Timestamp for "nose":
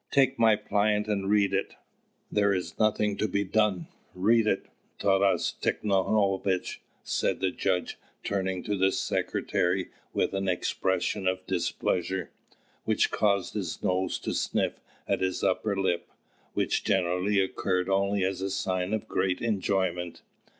13.83-14.17